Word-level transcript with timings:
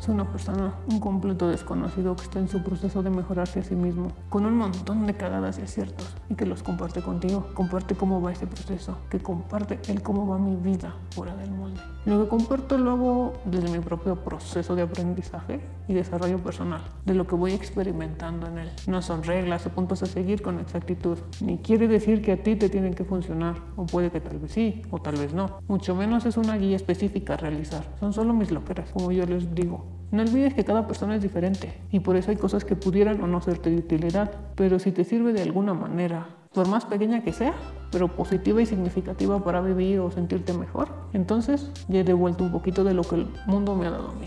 Es 0.00 0.08
una 0.08 0.24
persona, 0.24 0.72
un 0.90 0.98
completo 0.98 1.46
desconocido 1.48 2.16
que 2.16 2.22
está 2.22 2.38
en 2.38 2.48
su 2.48 2.62
proceso 2.62 3.02
de 3.02 3.10
mejorarse 3.10 3.60
a 3.60 3.62
sí 3.62 3.76
mismo, 3.76 4.10
con 4.30 4.46
un 4.46 4.56
montón 4.56 5.06
de 5.06 5.14
cagadas 5.14 5.58
y 5.58 5.62
aciertos, 5.62 6.16
y 6.30 6.36
que 6.36 6.46
los 6.46 6.62
comparte 6.62 7.02
contigo. 7.02 7.48
Comparte 7.52 7.94
cómo 7.94 8.22
va 8.22 8.32
ese 8.32 8.46
proceso, 8.46 8.96
que 9.10 9.18
comparte 9.18 9.78
el 9.88 10.02
cómo 10.02 10.26
va 10.26 10.38
mi 10.38 10.56
vida 10.56 10.96
fuera 11.10 11.36
del 11.36 11.50
molde. 11.50 11.82
Lo 12.06 12.22
que 12.22 12.30
comparto 12.30 12.78
lo 12.78 12.92
hago 12.92 13.32
desde 13.44 13.70
mi 13.70 13.80
propio 13.80 14.16
proceso 14.16 14.74
de 14.74 14.80
aprendizaje 14.80 15.60
y 15.86 15.92
desarrollo 15.92 16.38
personal, 16.38 16.80
de 17.04 17.12
lo 17.12 17.26
que 17.26 17.34
voy 17.34 17.52
experimentando 17.52 18.46
en 18.46 18.56
él. 18.56 18.70
No 18.86 19.02
son 19.02 19.22
reglas 19.22 19.66
o 19.66 19.68
puntos 19.68 20.02
a 20.02 20.06
seguir 20.06 20.40
con 20.40 20.60
exactitud, 20.60 21.18
ni 21.42 21.58
quiere 21.58 21.88
decir 21.88 22.22
que 22.22 22.32
a 22.32 22.42
ti 22.42 22.56
te 22.56 22.70
tienen 22.70 22.94
que 22.94 23.04
funcionar, 23.04 23.56
o 23.76 23.84
puede 23.84 24.10
que 24.10 24.22
tal 24.22 24.38
vez 24.38 24.52
sí, 24.52 24.80
o 24.90 24.98
tal 24.98 25.16
vez 25.16 25.34
no. 25.34 25.58
Mucho 25.68 25.94
menos 25.94 26.24
es 26.24 26.38
una 26.38 26.56
guía 26.56 26.76
específica 26.76 27.34
a 27.34 27.36
realizar, 27.36 27.84
son 28.00 28.14
solo 28.14 28.32
mis 28.32 28.50
loqueras, 28.50 28.90
como 28.92 29.12
yo 29.12 29.26
les 29.26 29.54
digo. 29.54 29.99
No 30.10 30.22
olvides 30.22 30.54
que 30.54 30.64
cada 30.64 30.88
persona 30.88 31.14
es 31.14 31.22
diferente 31.22 31.72
y 31.92 32.00
por 32.00 32.16
eso 32.16 32.32
hay 32.32 32.36
cosas 32.36 32.64
que 32.64 32.74
pudieran 32.74 33.22
o 33.22 33.28
no 33.28 33.40
serte 33.40 33.70
de 33.70 33.76
utilidad, 33.76 34.32
pero 34.56 34.80
si 34.80 34.90
te 34.90 35.04
sirve 35.04 35.32
de 35.32 35.42
alguna 35.42 35.72
manera, 35.72 36.26
por 36.52 36.66
más 36.66 36.84
pequeña 36.84 37.22
que 37.22 37.32
sea, 37.32 37.54
pero 37.92 38.08
positiva 38.08 38.60
y 38.60 38.66
significativa 38.66 39.42
para 39.44 39.60
vivir 39.60 40.00
o 40.00 40.10
sentirte 40.10 40.52
mejor, 40.52 40.88
entonces 41.12 41.70
ya 41.88 42.00
he 42.00 42.04
devuelto 42.04 42.42
un 42.42 42.50
poquito 42.50 42.82
de 42.82 42.94
lo 42.94 43.02
que 43.02 43.16
el 43.16 43.28
mundo 43.46 43.76
me 43.76 43.86
ha 43.86 43.90
dado 43.90 44.10
a 44.10 44.14
mí. 44.14 44.26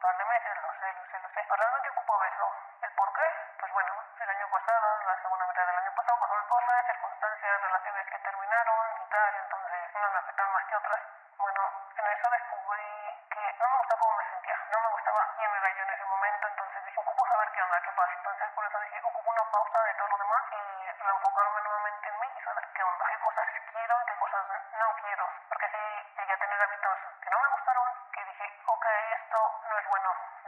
Par 0.00 0.16
de 0.16 0.24
meses, 0.24 0.62
lo 0.62 0.72
sé, 0.78 0.92
lo 0.92 1.04
sé, 1.10 1.18
lo 1.18 1.28
sé. 1.28 1.40
Pero 1.48 1.56
realmente 1.56 1.90
ocupaba 1.90 2.26
eso. 2.28 2.46
¿El 2.82 2.92
por 2.92 3.12
qué? 3.12 3.26
Pues 3.60 3.72
bueno, 3.72 3.92
el 4.20 4.30
año 4.30 4.48
pasado, 4.50 4.86
la 5.04 5.22
segunda 5.22 5.46
mitad 5.46 5.66
del 5.66 5.78
año 5.78 5.92
pasado, 5.94 6.18
pasaron 6.20 6.48
cosas, 6.48 6.86
circunstancias, 6.86 7.62
relaciones 7.62 8.06
que 8.06 8.18
terminaron 8.18 8.84
y 9.02 9.10
tal, 9.10 9.34
entonces 9.34 9.90
unas 9.94 10.12
me 10.12 10.18
afectaron 10.18 10.52
más 10.52 10.64
que 10.64 10.76
otras. 10.76 11.00
Bueno, 11.38 11.62
en 11.98 12.06
eso 12.06 12.30
descubrí 12.30 13.26
que 13.30 13.56
no 13.58 13.68
me 13.68 13.76
gustaba 13.78 14.00
cómo 14.00 14.16
me 14.16 14.24
sentía, 14.30 14.56
no 14.72 14.80
me 14.80 14.88
gustaba 14.88 15.34
quién 15.36 15.50
era 15.54 15.70
yo 15.70 15.82
en 15.82 15.90
ese 15.90 16.04
momento, 16.04 16.48
entonces 16.48 16.84
dije, 16.84 17.00
ocupo 17.00 17.26
saber 17.28 17.48
qué 17.52 17.62
onda, 17.62 17.80
qué 17.80 17.92
pasa. 17.92 18.12
Entonces 18.18 18.48
por 18.54 18.64
eso 18.66 18.80
dije, 18.80 19.00
ocupo 19.04 19.30
una 19.30 19.44
pausa 19.50 19.82
de 19.82 19.94
todo 19.94 20.08
lo 20.08 20.18
demás 20.18 20.44
y 20.52 21.02
reenfocarme 21.02 21.60
nuevamente 21.62 22.08
en 22.08 22.20
mí 22.20 22.28
y 22.34 22.40
saber 22.42 22.64
qué 22.74 22.82
onda, 22.82 23.04
qué 23.08 23.18
cosas 23.18 23.46
quiero 23.72 23.94
y 24.02 24.06
qué 24.06 24.16
cosas 24.18 24.42
no 24.72 24.96
quiero. 25.00 25.28
Porque 25.48 25.68
si 25.68 25.78
llegué 26.18 26.32
a 26.32 26.38
tener 26.38 26.62
hábitos 26.62 26.98
que 27.22 27.30
no 27.30 27.38
me 27.38 27.48
gustaron, 27.48 27.57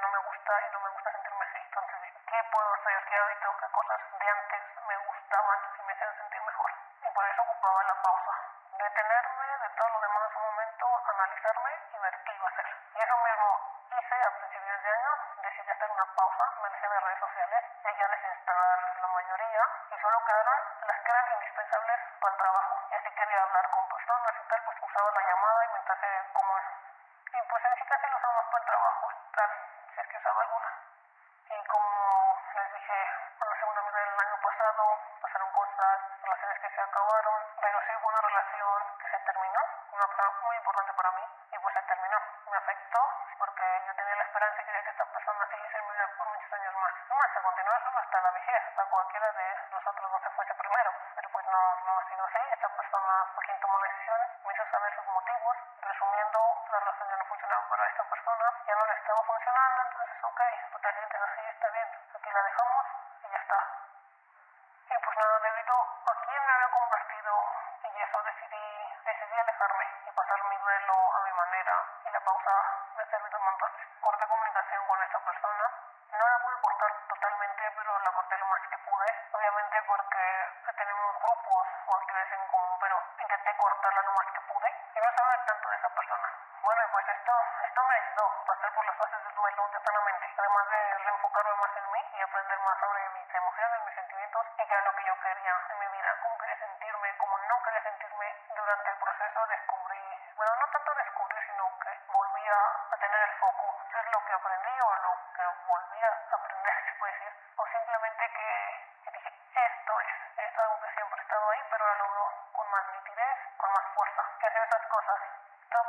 no 0.01 0.09
me 0.09 0.19
gusta 0.19 0.53
y 0.61 0.73
no 0.73 0.81
me 0.81 0.91
gusta 0.91 1.13
sentirme 1.13 1.45
así. 1.45 1.59
Entonces 1.59 2.03
dije, 2.03 2.21
¿qué 2.27 2.45
puedo 2.51 2.75
hacer? 2.75 3.05
¿Qué 3.05 3.17
hábito? 3.17 3.57
¿Qué 3.61 3.69
cosas 3.71 4.01
de 4.19 4.29
antes 4.31 4.63
me 4.87 4.97
gustaban 4.99 5.59
y 5.79 5.83
me 5.83 5.93
hacían 5.93 6.17
sentir 6.17 6.43
mejor? 6.43 6.71
Y 7.03 7.11
por 7.11 7.25
eso 7.25 7.43
ocupaba 7.43 7.83
la 7.85 8.03
pausa. 8.03 8.33
Detenerme 8.71 9.47
de 9.59 9.69
todo 9.77 9.89
lo 9.89 10.01
demás 10.01 10.31
un 10.37 10.43
momento, 10.43 11.03
analizarme 11.09 11.71
y 11.93 11.99
ver 11.99 12.25
qué 12.25 12.33
iba 12.35 12.47
a 12.47 12.51
hacer. 12.51 12.67
Y 12.95 13.01
eso 13.01 13.17
mismo 13.19 13.51
hice 13.91 14.15
a 14.23 14.31
principios 14.39 14.83
de 14.83 14.91
año, 14.91 15.11
decidí 15.43 15.71
hacer 15.71 15.91
una 15.91 16.05
pausa, 16.15 16.45
me 16.63 16.67
alejé 16.69 16.89
de 16.89 17.01
redes 17.01 17.21
sociales, 17.21 17.65
llegué 17.85 18.05
a 18.05 18.09
desinstalar 18.09 18.79
la 19.01 19.09
mayoría 19.09 19.63
y 19.91 19.99
solo 19.99 20.25
quedaron 20.25 20.59
las 20.87 20.99
que 21.01 21.11
eran 21.11 21.33
indispensables 21.35 22.01
para 22.21 22.33
el 22.33 22.39
trabajo. 22.39 22.75
Y 22.91 22.95
así 22.95 23.11
quería 23.11 23.43
hablar 23.43 23.71
con 23.71 23.89
personas 23.89 24.35
y 24.39 24.49
tal, 24.49 24.63
pues 24.65 24.79
usaba 24.83 25.11
la 25.11 25.23
llamada 25.29 25.65
y 25.65 25.69
mensaje 25.75 26.09
común. 26.33 26.63
Y 27.33 27.43
pues 27.49 27.65
en 27.65 27.77
sí 27.77 27.85
casi 27.85 28.07
lo 28.11 28.17
usaba 28.17 28.43
para 28.51 28.59
el 28.59 28.67
trabajo, 28.67 29.09
usaba 30.21 30.43
alguna. 30.43 30.71
Y 31.51 31.65
como 31.65 32.37
les 32.55 32.73
dije, 32.75 32.99
a 33.41 33.45
la 33.47 33.57
segunda 33.59 33.83
mitad 33.83 34.01
del 34.01 34.21
año 34.21 34.37
pasado 34.43 34.85
pasaron 35.21 35.51
cosas, 35.53 35.97
relaciones 36.23 36.59
que 36.61 36.71
se 36.71 36.81
acabaron, 36.83 37.39
pero 37.61 37.81
sí 37.87 37.93
hubo 37.97 38.09
una 38.09 38.21
relación 38.21 38.79
que 39.01 39.09
se 39.09 39.19
terminó, 39.25 39.61
una 39.93 40.07
persona 40.07 40.31
muy 40.45 40.57
importante 40.57 40.93
para 40.93 41.11
mí, 41.13 41.25
y 41.51 41.59
pues 41.59 41.75
se 41.75 41.83
terminó. 41.83 42.19
Me 42.51 42.57
afectó 42.57 43.01
porque 43.39 43.65
yo 43.87 43.95
tenía 43.97 44.17
la 44.17 44.25
esperanza 44.25 44.61
y 44.61 44.65
quería 44.65 44.85
que 44.85 44.91
esta 44.91 45.05
persona 45.07 45.47
siguiese 45.51 45.79
en 45.79 45.85
mi 45.89 45.93
vida 45.95 46.07
por 46.19 46.29
muchos 46.29 46.53
años 46.53 46.75
más. 46.77 46.95
Más, 47.11 47.37
a 47.37 47.43
continuación 47.43 47.97
hasta 47.97 48.21
la 48.21 48.31
vejez, 48.31 48.63
hasta 48.69 48.85
cualquiera 48.85 49.33
de 49.33 49.47
nosotros 49.73 50.11
dos 50.11 50.23
se 50.23 50.31
fuese 50.31 50.55
primero. 50.55 50.91
Pero 51.17 51.29
pues 51.33 51.47
no, 51.47 51.61
no 51.87 51.99
ha 51.99 52.09
sido 52.09 52.25
así. 52.27 52.41
Esta 52.53 52.69
persona 52.69 53.13
fue 53.35 53.45
quien 53.45 53.61
tomó 53.61 53.79
la 53.79 53.89
decisión, 53.89 54.21
me 54.45 54.53
hizo 54.53 54.65
saber 54.71 54.95
sus 54.95 55.07
motivos. 55.07 55.57
Resumiendo, 55.81 56.39
la 56.71 56.81
relación 56.81 57.09
ya 57.09 57.17
no 57.17 57.25
funcionaba 57.25 57.40
para 57.69 57.87
esta 57.87 58.05
persona, 58.05 58.47
ya 58.67 58.75
no 58.75 58.87
le 58.87 58.93
estaba 58.95 59.23
funcionando, 59.23 59.83
entonces 59.83 60.25
ok, 60.25 60.41
pues 60.71 60.83
te 60.83 60.93
sientes 60.93 61.21
así, 61.21 61.41
está 61.49 61.69
bien. 61.71 61.89
Aquí 62.15 62.31
la 62.31 62.43
dejamos 62.43 62.87
y 63.25 63.29
ya 63.31 63.39
está. 63.39 63.59
Y 64.91 64.99
pues 64.99 65.17
nada, 65.17 65.39
debido 65.41 65.75
a 65.75 66.15
quién 66.27 66.47
me 66.47 66.53
había 66.53 66.71
convertido 66.71 67.33
y 67.85 68.03
eso 68.03 68.23
decidí, 68.23 68.67
decidí 69.05 69.39
alejarme 69.39 69.87
y 70.07 70.11
pasar 70.13 70.45
mi 70.45 70.57
duelo 70.57 70.95
a 71.17 71.21
mi 71.25 71.33
manera 71.33 71.75
y 72.05 72.11
la 72.11 72.21
pausa 72.21 72.53
me 72.97 73.03
ha 73.03 73.07
servido 73.07 73.39
un 73.39 73.45
montón. 73.45 73.71
Corté 74.01 74.27
comunicación 74.27 74.87
con 74.87 75.03
esta 75.03 75.19
persona, 75.21 75.65
no 76.11 76.29
la 76.29 76.39
pude 76.43 76.61
cortar 76.61 76.91
totalmente, 77.09 77.71
pero 77.77 77.99
la 78.01 78.13
corté 78.13 78.39
lo 78.39 78.47
más 78.47 78.61
que 78.69 78.79
pude, 78.79 79.07
obviamente 79.33 79.83
porque 79.87 80.25
tenemos 80.77 81.17
grupos 81.23 81.67
o 81.87 81.97
actividades 81.97 82.33
en 82.33 82.47
común, 82.49 82.79
pero 82.81 82.97
intenté 83.19 83.57
cortarla 83.57 84.03
lo 84.03 84.13
más 84.13 84.27
que 84.33 84.41
pude 84.41 84.69
y 84.97 85.01
no 85.01 85.13
saber 85.17 85.45
tanto 85.47 85.69
de 85.69 85.77
esa 85.77 85.89
persona. 85.89 86.00
Bueno, 86.63 86.83
pues 86.93 87.09
esto, 87.09 87.33
esto 87.65 87.83
me 87.83 87.95
ayudó 87.95 88.27
a 88.27 88.45
pasar 88.45 88.75
por 88.75 88.85
las 88.85 88.97
fases 88.97 89.25
del 89.25 89.35
duelo 89.35 89.69
tempranamente, 89.73 90.35
además 90.37 90.69
de 90.69 90.99
reenfocarme 90.99 91.55
más 91.57 91.77
en 91.77 91.93
mí 91.93 92.05
y 92.13 92.21
aprender 92.21 92.59
más 92.61 92.79
sobre 92.81 93.09
mis 93.11 93.35
emociones, 93.35 93.81
mis 93.87 93.95
sentimientos 93.95 94.47
y 94.59 94.67
qué 94.67 94.75
era 94.75 94.85
lo 94.85 94.95
que 94.95 95.05
yo 95.05 95.21
quería 95.21 95.55
en 95.71 95.79
mi 95.81 95.89
vida, 95.89 96.17
cómo 96.23 96.37
quería 96.39 96.59
sentirme, 96.59 97.17
cómo 97.17 97.39
no 97.39 97.63
quería 97.63 97.83
sentirme 97.83 98.37
durante 98.55 98.91
el 98.91 98.97
proceso 98.99 99.47
descubrí, 99.47 100.33
bueno, 100.37 100.53
no 100.61 100.67
tanto 100.69 100.95
descubrí, 100.95 101.37
sino 101.47 101.65
que 101.81 101.99
volví 102.13 102.49
a, 102.49 102.97
tener 103.01 103.21
el 103.21 103.33
foco, 103.41 103.81
qué 103.91 103.99
es 103.99 104.13
lo 104.13 104.25
que 104.27 104.33
aprendí 104.35 104.81
o 104.81 104.95
lo 105.01 105.33
que 105.33 105.45
volví 105.65 106.03
a 106.05 106.13
aprender, 106.37 106.75
se 106.85 106.99
puede 106.99 107.13
decir, 107.13 107.33
o 107.57 107.67
simplemente 107.67 108.33
que, 108.37 108.51
que 109.05 109.11
dije, 109.13 109.33
esto 109.57 110.01
es, 110.01 110.09
esto 110.37 110.45
es 110.45 110.59
algo 110.59 110.81
que 110.81 110.93
siempre 110.93 111.21
he 111.21 111.23
estado 111.23 111.51
ahí, 111.51 111.63
pero 111.71 111.85
ahora 111.85 111.99
lo 111.99 112.11
veo 112.11 112.53
con 112.53 112.71
más 112.71 112.85
nitidez, 112.93 113.39
con 113.57 113.73
más 113.73 113.85
fuerza, 113.95 114.23
que 114.39 114.47
hacer 114.47 114.63
esas 114.63 114.87
cosas. 114.89 115.21
Toda 115.71 115.85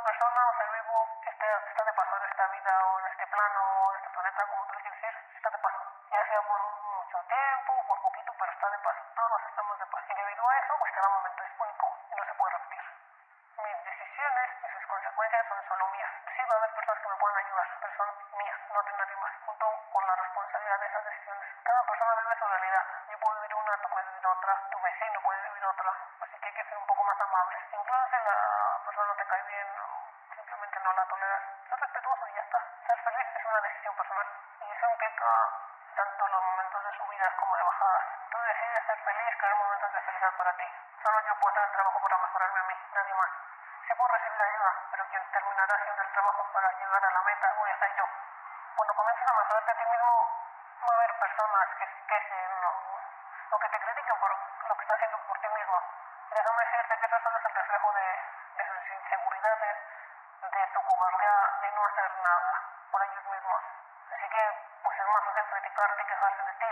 persona 0.52 0.58
o 0.58 0.58
ser 0.58 0.68
vivo 0.72 1.08
está, 1.24 1.46
está 1.66 1.84
de 1.84 1.92
paso 1.92 2.16
en 2.16 2.24
esta 2.28 2.46
vida 2.48 2.84
o 2.84 3.00
en 3.00 3.06
este 3.06 3.26
plano 3.26 3.60
o 3.62 3.92
en 3.92 3.96
este 3.96 4.10
planeta, 4.10 4.46
como 4.46 4.66
tú 4.66 4.72
quieres 4.74 5.00
decir, 5.00 5.14
está 5.34 5.50
de 5.50 5.58
paso. 5.58 5.80
Ya 6.10 6.26
sea 6.26 6.42
por 6.42 6.60
mucho 6.60 7.18
tiempo 7.24 7.72
o 7.72 7.86
por 7.86 8.02
poquito, 8.02 8.32
pero 8.38 8.52
está 8.52 8.70
de 8.70 8.78
paso. 8.78 9.00
Todos 9.16 9.40
estamos 9.48 9.78
de 9.78 9.86
paso. 9.86 10.06
Y 10.12 10.14
debido 10.14 10.48
a 10.48 10.58
eso, 10.58 10.74
pues 10.78 10.92
cada 10.92 11.08
momento 11.08 11.42
es 11.42 11.50
único 11.58 11.98
y 12.10 12.14
no 12.16 12.24
se 12.24 12.34
puede 12.34 12.52
repetir. 12.52 12.84
Mis 13.62 13.84
decisiones 13.84 14.50
y 14.62 14.68
sus 14.72 14.86
consecuencias 14.86 15.46
son 15.48 15.62
solo 15.68 15.86
mías. 15.88 16.10
Sí 16.36 16.42
va 16.44 16.54
a 16.54 16.58
haber 16.58 16.74
personas 16.74 17.02
que 17.02 17.08
me 17.08 17.16
puedan 17.16 17.38
ayudar, 17.38 17.68
pero 17.80 17.96
son 17.96 18.08
mías, 18.36 18.58
no 18.72 18.82
de 18.82 18.92
nadie 18.92 19.16
esas 20.92 21.04
decisiones. 21.04 21.48
Cada 21.64 21.82
persona 21.88 22.20
vive 22.20 22.36
su 22.36 22.46
realidad. 22.46 22.84
Yo 23.08 23.18
puedo 23.18 23.40
vivir 23.40 23.54
una, 23.54 23.76
tú 23.80 23.88
puedes 23.88 24.08
vivir 24.12 24.26
otra, 24.26 24.52
tu 24.70 24.78
vecino 24.82 25.20
puede 25.22 25.40
vivir 25.48 25.64
otra. 25.64 25.90
Así 26.20 26.36
que 26.38 26.46
hay 26.48 26.52
que 26.52 26.64
ser 26.64 26.76
un 26.76 26.86
poco 26.86 27.02
más 27.04 27.18
amables. 27.18 27.60
Incluso 27.72 28.04
si 28.12 28.16
la 28.20 28.36
persona 28.84 29.06
no 29.08 29.16
te 29.16 29.24
cae 29.24 29.42
bien 29.42 29.68
o 29.80 30.36
simplemente 30.36 30.80
no 30.84 30.92
la 30.92 31.04
toleras, 31.06 31.42
ser 31.68 31.80
respetuoso 31.80 32.28
y 32.28 32.34
ya 32.34 32.42
está. 32.42 32.60
Ser 32.86 32.98
feliz 33.08 33.26
es 33.36 33.44
una 33.46 33.60
decisión 33.62 33.96
personal. 33.96 34.26
Y 34.60 34.70
eso 34.70 34.86
implica 34.92 35.28
tanto 35.96 36.28
los 36.28 36.42
momentos 36.44 36.84
de 36.84 36.92
subidas 36.92 37.34
como 37.40 37.56
de 37.56 37.62
bajadas. 37.62 38.04
Tú 38.30 38.38
decides 38.42 38.84
ser 38.84 38.98
feliz, 39.00 39.36
crear 39.38 39.56
momentos 39.56 39.92
de 39.92 40.00
felicidad 40.02 40.32
para 40.36 40.52
ti. 40.56 40.68
Solo 41.02 41.20
yo 41.24 41.34
puedo 41.40 41.56
hacer 41.56 41.64
el 41.64 41.72
trabajo 41.72 42.00
para 42.00 42.18
mejorarme 42.18 42.60
a 42.60 42.64
mí, 42.68 42.76
nadie 42.92 43.14
más. 43.14 43.30
Sí 43.88 43.94
puedo 43.96 44.08
recibir 44.12 44.42
ayuda, 44.42 44.72
pero 44.90 45.08
quien 45.08 45.24
terminará 45.32 45.74
haciendo 45.74 46.02
el 46.02 46.12
trabajo 46.12 46.52
para 46.52 46.68
llegar 46.76 47.04
a 47.04 47.10
la 47.10 47.22
meta 47.22 47.54
voy 47.56 47.70
a 47.70 47.78
ser 47.78 47.96
yo. 47.96 48.04
Cuando 48.76 48.94
comiences 48.94 49.26
a 49.26 49.32
mejorarte 49.32 49.70
a 49.72 49.74
ti 49.74 49.84
mismo, 49.84 50.41
va 50.82 50.92
a 50.92 50.96
haber 50.96 51.18
personas 51.18 51.68
que 51.78 51.86
se 51.86 52.06
quejen 52.06 52.50
o, 52.64 53.58
que 53.58 53.68
te 53.68 53.80
critiquen 53.80 54.18
por 54.18 54.30
lo 54.32 54.76
que 54.76 54.82
estás 54.82 54.96
haciendo 54.96 55.18
por 55.26 55.38
ti 55.38 55.48
mismo. 55.48 55.78
Déjame 56.30 56.64
decirte 56.64 56.98
que 56.98 57.06
eso 57.06 57.18
solo 57.22 57.38
es 57.38 57.44
el 57.44 57.54
reflejo 57.54 57.92
de, 57.92 58.06
de 58.56 58.64
sus 58.66 58.90
inseguridades, 58.90 59.76
de 60.42 60.72
su 60.72 60.80
cobardía 60.82 61.34
de 61.60 61.70
no 61.72 61.86
hacer 61.86 62.10
nada 62.22 62.52
por 62.90 63.02
ellos 63.02 63.24
mismos. 63.26 63.62
Así 64.12 64.28
que, 64.28 64.42
pues 64.82 64.98
es 64.98 65.06
más 65.06 65.24
fácil 65.24 65.44
criticarte 65.50 66.02
y 66.02 66.06
quejarse 66.06 66.42
de 66.42 66.54
ti 66.54 66.70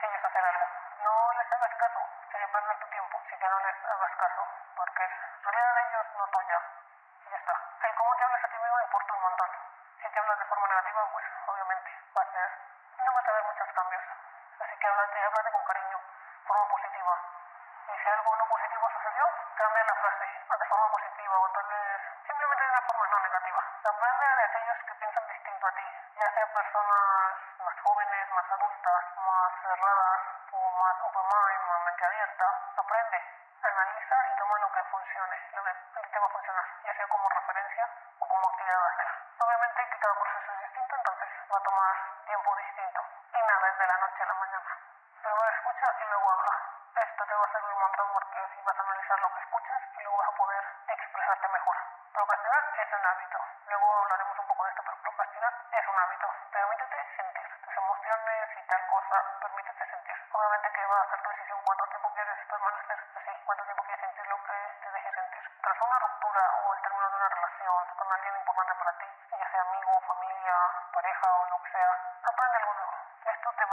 que 0.00 0.06
ellos 0.06 0.24
hacer 0.24 0.44
algo. 0.44 0.66
No 1.04 1.32
les 1.32 1.52
hagas 1.52 1.74
caso, 1.76 2.00
sería 2.32 2.48
perder 2.52 2.78
tu 2.78 2.86
tiempo, 2.88 3.20
así 3.26 3.36
que 3.36 3.48
no 3.48 3.58
les 3.60 3.84
hagas 3.84 4.16
caso, 4.16 4.42
porque 4.76 5.04
es 5.04 5.12
realidad 5.44 5.74
de 5.74 5.82
ellos, 5.88 6.06
no 6.16 6.26
tuya. 6.28 6.60
Y 7.26 7.30
ya 7.30 7.36
está. 7.36 7.54
El 7.82 7.94
cómo 7.94 8.16
te 8.16 8.24
hablas 8.24 8.44
a 8.44 8.48
ti 8.48 8.58
mismo 8.58 8.80
importa 8.80 9.12
un 9.12 9.20
montón. 9.20 9.50
Si 10.00 10.08
te 10.08 10.18
hablas 10.18 10.38
de 10.38 10.44
forma 10.46 10.68
negativa, 10.68 11.08
pues 11.12 11.24
obviamente 11.46 11.90
va 12.16 12.22
a 12.22 12.32
ser, 12.32 12.48
ver 13.32 13.44
muchos 13.44 13.68
cambios. 13.74 14.02
Así 14.60 14.76
que 14.78 14.86
háblate, 14.86 15.18
háblate 15.24 15.50
con 15.52 15.64
cariño, 15.64 15.98
forma 16.46 16.68
positiva. 16.68 17.14
Y 17.88 17.92
si 17.96 18.08
algo 18.08 18.36
no 18.36 18.44
positivo 18.46 18.90
sucedió, 18.90 19.24
cambia 19.56 19.84
la 19.84 19.94
frase 19.94 20.24
de 20.24 20.64
forma 20.66 20.88
positiva 20.90 21.38
o 21.38 21.48
tal 21.50 21.66
vez 21.66 22.00
simplemente 22.26 22.64
de 22.64 22.70
una 22.70 22.82
forma 22.82 23.06
no 23.06 23.18
negativa. 23.20 23.60
Aprende 23.84 24.26
de 24.36 24.44
aquellos 24.44 24.78
que 24.86 24.94
piensan 24.94 25.26
distinto 25.28 25.66
a 25.66 25.72
ti, 25.72 25.86
ya 26.16 26.30
sea 26.34 26.46
personas 26.52 27.34
más 27.58 27.80
jóvenes, 27.80 28.30
más 28.30 28.50
adultas, 28.52 29.04
más 29.16 29.52
cerradas 29.62 30.20
o 30.52 30.70
más 30.80 30.96
open 31.02 31.26
mind, 31.28 31.62
más 31.68 31.80
mente 31.84 32.04
abierta. 32.04 32.46
Aprende, 32.76 33.18
analiza 33.62 34.16
y 34.28 34.36
toma 34.38 34.58
lo 34.58 34.72
que 34.72 34.82
funcione, 34.84 35.36
lo 35.52 35.64
que 35.64 35.74
te 36.10 36.18
va 36.18 36.26
a 36.26 36.30
funcionar, 36.30 36.64
ya 36.84 36.94
sea 36.94 37.08
como 37.08 37.28
referencia 37.28 37.88
o 38.18 38.28
como 38.28 38.48
actividad 38.48 38.84
a 38.84 38.88
hacer. 38.88 39.08
Obviamente 39.40 39.88
que 39.88 39.98
cada 39.98 40.14
proceso 40.14 40.52
es 40.52 40.58
distinto, 40.60 40.96
entonces 40.96 41.28
va 41.52 41.56
a 41.58 41.62
tomar 41.62 41.96
tiempo 42.26 42.56
distinto. 42.56 43.00
Y 43.32 43.38
nada 43.40 43.68
es 43.68 43.78
de 43.78 43.86
la 43.86 43.96
noche 43.98 44.22
a 44.22 44.26
la 44.26 44.34
mañana. 44.34 44.70
Primero 45.22 45.50
escucha 45.50 45.86
y 46.00 46.04
luego 46.04 46.30
habla. 46.30 46.52
Esto 46.96 47.19
te 47.30 47.36
va 47.36 47.44
a 47.46 47.52
servir 47.52 47.70
un 47.70 47.78
montón 47.78 48.06
porque 48.12 48.38
así 48.42 48.60
vas 48.66 48.76
a 48.76 48.82
analizar 48.82 49.20
lo 49.20 49.30
que 49.30 49.38
escuchas 49.38 49.80
y 49.94 50.02
luego 50.02 50.18
vas 50.18 50.28
a 50.28 50.34
poder 50.34 50.64
expresarte 50.88 51.46
mejor. 51.46 51.76
Procrastinar 52.10 52.62
es 52.74 52.90
un 52.90 53.06
hábito. 53.06 53.38
Luego 53.70 53.86
hablaremos 54.02 54.38
un 54.40 54.46
poco 54.48 54.64
de 54.64 54.70
esto, 54.70 54.82
pero 54.82 54.96
procrastinar 54.98 55.54
es 55.70 55.86
un 55.86 55.98
hábito. 56.00 56.26
Permítete 56.50 56.98
sentir 57.14 57.46
tus 57.62 57.76
emociones 57.76 58.48
y 58.58 58.62
tal 58.66 58.82
cosa, 58.90 59.16
permítete 59.46 59.86
sentir. 59.86 60.16
Obviamente 60.32 60.72
que 60.74 60.86
va 60.86 61.00
a 61.02 61.06
ser 61.06 61.22
tu 61.22 61.30
decisión 61.30 61.62
cuánto 61.62 61.86
tiempo 61.86 62.10
quieres 62.14 62.38
permanecer 62.50 62.98
así, 63.14 63.32
cuánto 63.46 63.64
tiempo 63.64 63.82
quieres 63.84 64.00
sentir 64.00 64.26
lo 64.26 64.42
que 64.42 64.58
te 64.82 64.90
deje 64.90 65.12
sentir. 65.14 65.44
Tras 65.62 65.80
una 65.86 65.98
ruptura 66.00 66.42
o 66.66 66.74
el 66.74 66.82
término 66.82 67.10
de 67.10 67.14
una 67.14 67.28
relación 67.28 67.86
con 67.94 68.10
alguien 68.10 68.34
importante 68.42 68.74
para 68.74 68.98
ti, 68.98 69.06
ya 69.38 69.50
sea 69.54 69.60
amigo, 69.70 70.00
familia, 70.02 70.56
pareja 70.90 71.26
o 71.30 71.46
lo 71.46 71.62
que 71.62 71.70
sea, 71.70 71.90
aprende 72.26 72.56
algo 72.58 72.74
nuevo. 72.74 72.94
Esto 73.22 73.52
te 73.54 73.64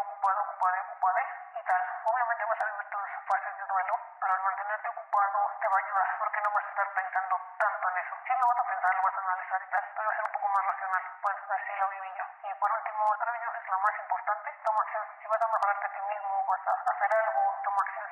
ocupado, 0.00 0.40
ocupado, 0.42 0.80
ocupado 0.82 1.18
y 1.54 1.62
tal. 1.64 1.82
Obviamente 2.04 2.44
vas 2.44 2.60
a 2.60 2.64
vivir 2.64 2.90
tus 2.90 3.08
fases 3.26 3.56
de 3.58 3.66
duelo, 3.66 3.98
pero 4.20 4.34
al 4.34 4.42
mantenerte 4.42 4.88
ocupado 4.88 5.38
te 5.60 5.68
va 5.68 5.76
a 5.76 5.80
ayudar 5.80 6.18
porque 6.18 6.40
no 6.40 6.50
vas 6.50 6.64
a 6.64 6.68
estar 6.68 6.88
pensando 6.94 7.40
tanto 7.58 7.88
en 7.88 7.98
eso. 7.98 8.16
Sí 8.26 8.32
lo 8.38 8.46
vas 8.48 8.58
a 8.58 8.64
pensar, 8.64 8.94
lo 8.94 9.02
vas 9.02 9.14
a 9.14 9.20
analizar 9.20 9.62
y 9.62 9.70
tal, 9.70 9.84
pero 9.94 10.08
va 10.08 10.12
a 10.12 10.16
ser 10.16 10.24
un 10.24 10.32
poco 10.32 10.48
más 10.48 10.64
racional. 10.66 11.02
Pues 11.22 11.36
así 11.50 11.76
lo 11.76 11.88
viví 11.88 12.14
yo. 12.16 12.24
Y 12.42 12.54
por 12.54 12.72
último, 12.72 13.16
creo 13.20 13.34
yo 13.34 13.50
es 13.54 13.68
lo 13.68 13.78
más 13.78 13.98
importante, 13.98 14.52
toma 14.64 14.82
acción. 14.82 15.06
Si 15.22 15.28
vas 15.28 15.42
a 15.42 15.48
mejorarte 15.48 15.86
a 15.86 15.92
ti 15.92 16.00
mismo, 16.00 16.44
vas 16.46 16.66
a 16.66 16.90
hacer 16.90 17.10
algo, 17.14 17.60
toma 17.64 17.80
acción. 17.82 18.10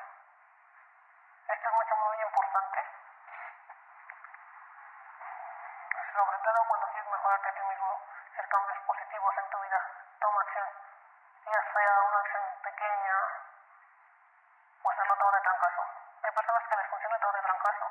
Esto 1.48 1.68
es 1.68 1.74
mucho, 1.74 1.96
muy 1.96 2.22
importante. 2.22 2.80
Sobre 6.12 6.38
todo 6.38 6.64
cuando 6.68 6.86
quieres 6.92 7.10
mejorarte 7.10 7.48
a 7.48 7.54
ti 7.54 7.60
mismo, 7.62 8.00
hacer 8.32 8.48
cambios 8.48 8.78
positivos 8.86 9.34
en 9.38 9.50
tu 9.50 9.60
vida, 9.60 9.80
toma 10.20 10.40
acción. 10.42 10.68
Ya 11.44 11.60
sea 11.74 12.02
una 12.08 12.18
acción 12.20 12.42
pequeña 12.62 13.16
o 14.82 14.90
hacerlo 14.90 15.16
todo 15.16 15.32
de 15.32 15.40
trancazo. 15.40 15.82
Hay 16.22 16.30
personas 16.32 16.62
que 16.68 16.76
les 16.76 16.86
funciona 16.86 17.18
todo 17.18 17.32
de 17.32 17.42
trancazo. 17.42 17.86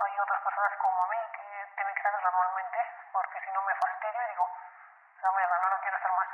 Hay 0.00 0.18
otras 0.18 0.40
personas 0.42 0.72
como 0.78 1.04
a 1.04 1.08
mí 1.08 1.18
que 1.32 1.72
tienen 1.76 1.94
que 1.94 2.00
hacer 2.00 2.20
gradualmente 2.20 2.78
porque 3.12 3.40
si 3.40 3.50
no 3.52 3.62
me 3.62 3.74
fastidio 3.74 4.22
y 4.22 4.28
digo, 4.28 4.50
la 5.22 5.32
mierda, 5.32 5.58
no 5.58 5.68
lo 5.68 5.80
quiero 5.80 5.96
hacer 5.96 6.12
más. 6.12 6.28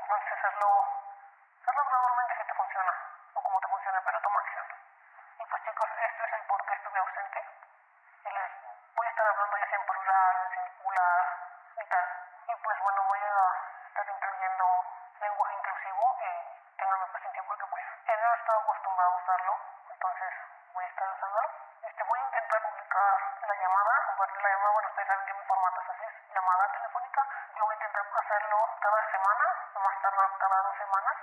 Entonces 0.00 0.32
hacerlo, 0.32 0.68
hacerlo 1.60 1.84
gradualmente 1.84 2.36
si 2.36 2.44
te 2.44 2.54
funciona 2.54 2.92
o 3.34 3.42
como 3.42 3.60
te 3.60 3.68
funciona, 3.68 4.00
pero 4.04 4.20
toma 4.20 4.40
acción. 4.40 4.66
Y 5.38 5.44
pues 5.44 5.62
chicos, 5.64 5.88
esto 5.98 6.24
es 6.24 6.32
el 6.32 6.42
por 6.46 6.66
qué 6.66 6.72
estuve 6.74 6.98
ausente. 6.98 7.44
Y 8.24 8.30
les 8.30 8.50
voy 8.94 9.06
a 9.06 9.10
estar 9.10 9.26
hablando 9.26 9.56
ya 9.58 9.66
sea 9.66 9.78
en 9.78 9.86
plural, 9.86 10.36
en 10.36 10.50
singular 10.54 11.26
y 11.76 11.84
tal. 11.86 12.21
No 18.22 18.34
he 18.34 18.38
estado 18.38 18.60
acostumbrado 18.60 19.10
a 19.10 19.16
usarlo, 19.16 19.58
entonces 19.90 20.32
voy 20.72 20.84
a 20.84 20.88
estar 20.88 21.10
usándolo. 21.10 21.48
Este, 21.82 22.04
voy 22.04 22.18
a 22.20 22.22
intentar 22.22 22.62
publicar 22.62 23.14
la 23.42 23.54
llamada, 23.54 23.94
de 24.22 24.42
la 24.42 24.48
llamada, 24.48 24.72
bueno, 24.72 24.88
ustedes 24.88 25.08
saben 25.08 25.26
que 25.26 25.34
mi 25.34 25.44
formato 25.44 25.80
es 25.80 25.90
así, 25.90 26.04
es 26.04 26.34
llamada 26.34 26.72
telefónica. 26.72 27.26
Yo 27.56 27.64
voy 27.64 27.72
a 27.72 27.74
intentar 27.74 28.04
hacerlo 28.14 28.58
cada 28.80 29.10
semana, 29.10 29.44
no 29.74 29.80
más 29.80 30.02
tardar 30.02 30.30
cada 30.38 30.62
dos 30.62 30.76
semanas. 30.78 31.16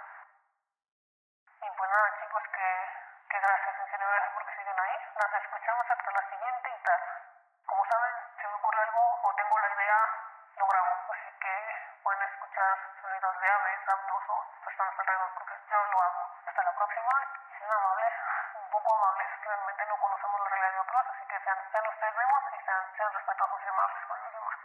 Y 1.61 1.71
pues 1.71 1.89
nada, 1.89 2.19
chicos, 2.19 2.43
que, 2.51 2.69
que 3.29 3.39
gracias, 3.39 3.79
en 3.79 3.87
serio, 3.91 4.07
gracias 4.09 4.33
porque 4.33 4.55
siguen 4.55 4.79
ahí. 4.79 4.97
Nos 5.15 5.33
escuchamos 5.33 5.85
hasta 5.89 6.11
la 6.11 6.29
siguiente 6.29 6.69
y 6.69 6.83
tal. 6.83 7.01
Como 7.65 7.85
saben, 7.85 8.15
si 8.41 8.47
me 8.47 8.53
ocurre 8.55 8.81
algo 8.81 9.19
o 9.23 9.33
tengo 9.35 9.59
la 9.59 9.69
idea, 9.69 9.97
lo 10.57 10.67
grabo. 10.67 10.91
Así 11.13 11.31
que 11.39 11.68
pueden 12.03 12.21
escuchar 12.23 12.75
sonidos 13.01 13.35
de 13.39 13.47
aves, 13.49 13.79
autos 13.89 14.23
o 14.29 14.35
personas 14.63 14.93
alrededor 14.99 15.29
porque 15.35 15.55
yo 15.69 15.77
lo 15.79 15.97
hago. 15.99 16.23
Hasta 16.47 16.63
la 16.63 16.73
próxima. 16.75 17.13
Y 17.19 17.51
sean 17.59 17.71
amables, 17.71 18.13
un 18.55 18.69
poco 18.71 18.89
amables. 18.95 19.29
Realmente 19.43 19.83
no 19.89 19.95
conocemos 19.99 20.39
la 20.39 20.49
realidad 20.49 20.71
de 20.73 20.79
otros, 20.79 21.03
así 21.09 21.23
que 21.27 21.37
sean, 21.43 21.59
sean 21.71 21.85
ustedes 21.89 22.15
mismos 22.19 22.41
y 22.49 22.59
sean, 22.63 22.81
sean 22.95 23.11
respetuosos 23.13 23.59
y 23.59 23.67
amables 23.69 24.01
con 24.07 24.17
los 24.19 24.31
demás. 24.33 24.59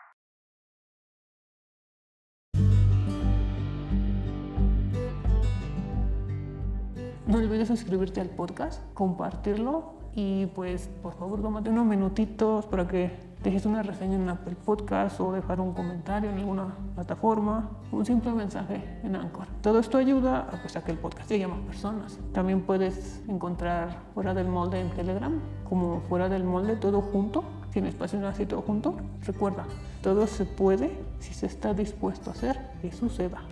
No 7.26 7.38
olvides 7.38 7.69
suscribirte 7.69 8.20
al 8.20 8.31
podcast, 8.31 8.78
compartirlo 8.94 9.98
y 10.14 10.46
pues 10.54 10.86
por 11.02 11.14
favor 11.19 11.42
tómate 11.42 11.70
unos 11.70 11.86
minutitos 11.86 12.66
para 12.66 12.86
que 12.86 13.33
dejes 13.44 13.67
una 13.67 13.82
reseña 13.82 14.17
en 14.17 14.29
Apple 14.29 14.56
Podcast 14.64 15.20
o 15.20 15.31
dejar 15.31 15.61
un 15.61 15.75
comentario 15.75 16.31
en 16.31 16.38
alguna 16.38 16.75
plataforma, 16.94 17.70
un 17.93 18.05
simple 18.05 18.32
mensaje 18.32 18.82
en 19.05 19.14
Anchor. 19.14 19.46
Todo 19.61 19.79
esto 19.79 19.99
ayuda 19.99 20.41
a, 20.41 20.62
pues, 20.62 20.76
a 20.76 20.82
que 20.82 20.93
el 20.93 20.99
podcast 20.99 21.29
llegue 21.29 21.44
a 21.44 21.49
más 21.49 21.61
personas. 21.61 22.19
También 22.32 22.62
puedes 22.62 23.23
encontrar 23.29 23.99
fuera 24.14 24.32
del 24.32 24.49
molde 24.49 24.81
en 24.81 24.91
Telegram, 24.91 25.38
como 25.69 26.00
fuera 26.08 26.31
del 26.31 26.43
molde 26.43 26.76
todo 26.76 27.02
junto, 27.02 27.44
sin 27.70 27.85
espacio 27.85 28.26
así 28.26 28.46
todo 28.46 28.62
junto. 28.62 28.96
Recuerda, 29.26 29.67
todo 30.02 30.26
se 30.26 30.46
puede 30.46 30.99
si 31.19 31.35
se 31.35 31.44
está 31.44 31.75
dispuesto 31.75 32.31
a 32.31 32.32
hacer 32.32 32.58
que 32.81 32.93
suceda. 32.93 33.43